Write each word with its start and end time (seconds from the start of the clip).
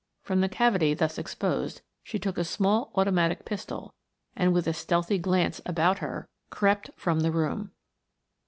From 0.23 0.41
the 0.41 0.49
cavity 0.49 0.95
thus 0.95 1.19
exposed 1.19 1.83
she 2.03 2.17
took 2.17 2.39
a 2.39 2.43
small 2.43 2.91
automatic 2.95 3.45
pistol, 3.45 3.93
and 4.35 4.51
with 4.51 4.65
a 4.65 4.73
stealthy 4.73 5.19
glance 5.19 5.61
about 5.63 5.99
her, 5.99 6.27
crept 6.49 6.89
from 6.95 7.19
the 7.19 7.31
room. 7.31 7.69